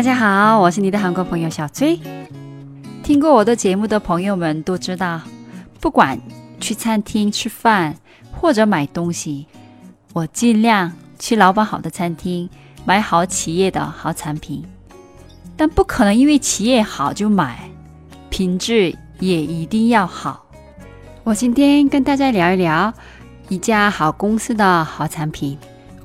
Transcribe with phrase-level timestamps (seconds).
[0.00, 1.98] 大家好，我是你的韩国朋友小崔。
[3.02, 5.20] 听过我的节目的朋友们都知道，
[5.80, 6.20] 不管
[6.60, 7.96] 去餐厅吃饭
[8.32, 9.46] 或者买东西，
[10.12, 12.48] 我尽量去老板好的餐厅
[12.84, 14.64] 买好企业的好产品。
[15.56, 17.70] 但不可能因为企业好就买，
[18.28, 20.44] 品质也一定要好。
[21.24, 22.92] 我今天跟大家聊一聊
[23.48, 25.58] 一家好公司的好产品。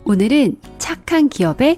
[0.03, 1.77] 오늘은착한기업의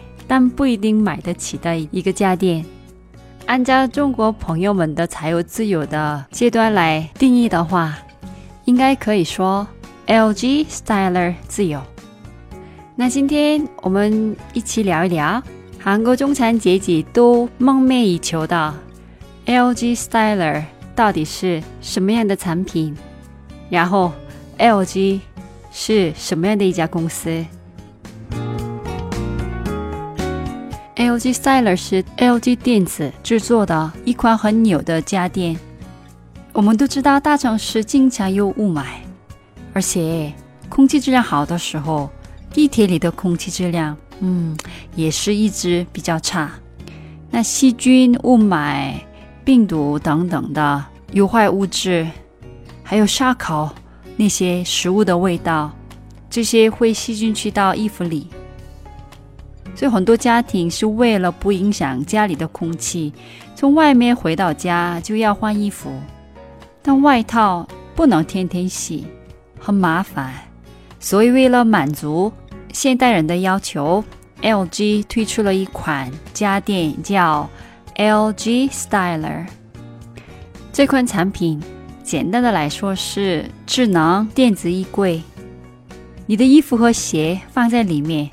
[0.31, 2.63] 但不一定买得起的一个家电。
[3.47, 7.97] 按照中国朋友们的财务自由的阶段来定义的话，
[8.63, 9.67] 应该可以说
[10.07, 11.81] LG Styler 自由。
[12.95, 15.43] 那今天我们一起聊一聊
[15.77, 18.73] 韩国中产阶级都梦寐以求的
[19.47, 20.63] LG Styler
[20.95, 22.95] 到底是什么样的产品，
[23.69, 24.13] 然后
[24.57, 25.19] LG
[25.73, 27.45] 是什么样的一家公司
[31.01, 35.57] ？LG Styler 是 LG 电子制作的一款很牛的家电。
[36.53, 38.83] 我们都知道，大城市经常有雾霾，
[39.73, 40.31] 而且
[40.69, 42.07] 空气质量好的时候，
[42.53, 44.55] 地铁里的空气质量，嗯，
[44.95, 46.51] 也是一直比较差。
[47.31, 48.93] 那细菌、雾霾、
[49.43, 52.07] 病毒等等的有害物质，
[52.83, 53.73] 还有烧烤
[54.17, 55.71] 那些食物的味道，
[56.29, 58.27] 这些会细菌去到衣服里。
[59.73, 63.11] 所以很多家庭是为了不影响家里的空气，
[63.55, 65.91] 从外面回到家就要换衣服，
[66.81, 69.07] 但外套不能天天洗，
[69.59, 70.33] 很麻烦。
[70.99, 72.31] 所以为了满足
[72.71, 74.03] 现代人的要求
[74.41, 77.49] ，LG 推出了一款家电叫
[77.95, 79.47] LG Styler。
[80.71, 81.61] 这款产品
[82.03, 85.21] 简单的来说是智能电子衣柜，
[86.27, 88.29] 你的衣服和鞋放在里面。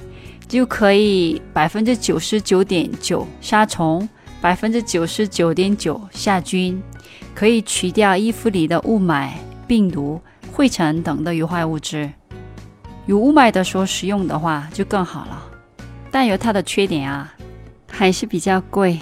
[0.49, 4.09] 就可以百分之九十九点九杀虫，
[4.41, 6.83] 百分之九十九点九杀菌，
[7.35, 9.31] 可以去掉衣服里的雾霾、
[9.67, 10.19] 病毒、
[10.51, 12.11] 灰尘等的有害物质。
[13.05, 15.43] 有雾霾的时候使用的话就更好了，
[16.11, 17.35] 但有它的缺点啊，
[17.91, 18.99] 还是比较贵。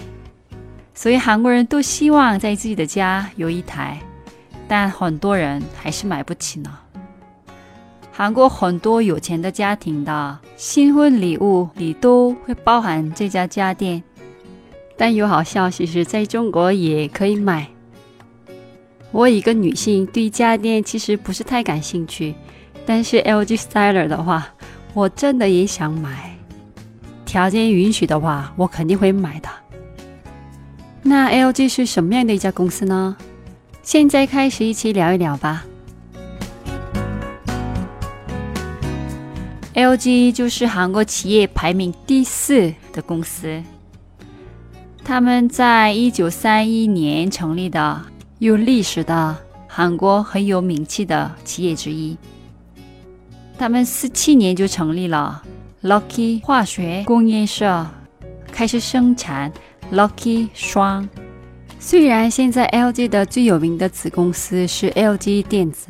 [0.94, 4.00] 所以韩国人都希望在自己的家有一台，
[4.66, 6.70] 但很多人还是买不起呢。
[8.18, 14.02] 韩国很多有钱的家庭的新婚礼物里都会包含这家家电，
[14.96, 17.68] 但有好消息是在中国也可以买。
[19.10, 22.34] 我一个女性对家电其实不是太感兴趣，
[22.86, 24.48] 但是 LG Styler 的话，
[24.94, 26.34] 我真的也想买。
[27.26, 29.48] 条件允许的话，我肯定会买的。
[31.02, 33.14] 那 LG 是什么样的一家公司呢？
[33.82, 35.66] 现在开始一起聊一聊吧。
[39.76, 43.62] LG 就是韩国企业排名第四的公司，
[45.04, 48.00] 他们在一九三一年成立的，
[48.38, 49.36] 有历史的
[49.68, 52.16] 韩国很有名气的企业之一。
[53.58, 55.42] 他们四七年就成立了
[55.82, 57.86] Lucky 化学工业社，
[58.50, 59.52] 开始生产
[59.92, 61.06] Lucky 霜。
[61.78, 65.88] 虽然现在 LG 的最有名的子公司是 LG 电子，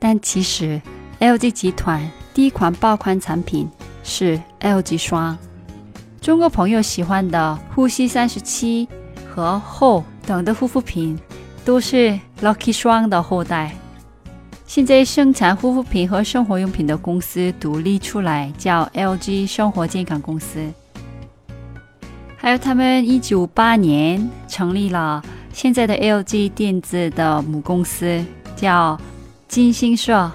[0.00, 0.82] 但其实
[1.20, 2.10] LG 集团。
[2.32, 3.68] 第一款爆款产品
[4.02, 5.36] 是 LG 霜，
[6.20, 8.88] 中国朋友喜欢的呼吸三十七
[9.28, 11.18] 和后等的护肤品
[11.64, 13.74] 都是 Lucky 霜的后代。
[14.64, 20.64] 现在生产护肤品和生活用品的公司独立出来，叫 LG 生活健康公司。
[22.36, 25.22] 还有他们一九八年成立了
[25.52, 28.24] 现在的 LG 电子的母公司，
[28.54, 28.96] 叫
[29.48, 30.30] 金星社。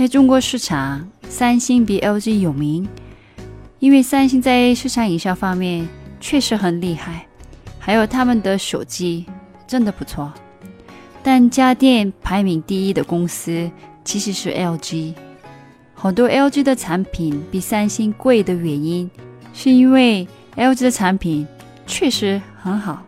[0.00, 2.88] 在中国市场，三星比 LG 有名，
[3.80, 5.86] 因为三星在市场营销方面
[6.18, 7.26] 确实很厉害，
[7.78, 9.26] 还有他们的手机
[9.66, 10.32] 真的不错。
[11.22, 13.70] 但家电排名第一的公司
[14.02, 15.12] 其实是 LG。
[15.92, 19.10] 很多 LG 的产品比三星贵的原因，
[19.52, 20.26] 是因为
[20.56, 21.46] LG 的产品
[21.86, 23.02] 确实很好。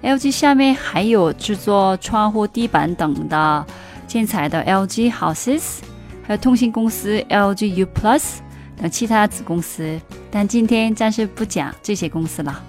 [0.00, 3.66] LG 下面还有制作窗户、地板等的。
[4.07, 5.79] 建材的 LG Houses，
[6.23, 8.37] 还有通信公司 LG U Plus
[8.77, 9.99] 等其他子公司，
[10.29, 12.61] 但今天暂时不讲这些公司了。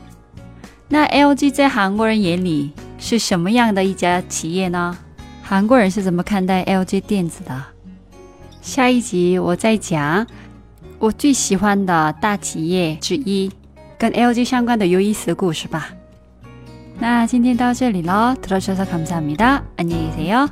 [0.89, 4.97] 那 LG 在韩国人眼里是什么样的一家企业呢？
[5.43, 7.63] 韩国人是怎么看待 LG 电子的？
[8.61, 10.25] 下一集我再讲
[10.99, 13.51] 我最喜欢的大企业之一，
[13.99, 15.89] 跟 LG 相关的有意思的故事吧。
[16.99, 20.49] 那今天到这里了，들어주셔서감사합니다안녕히계세요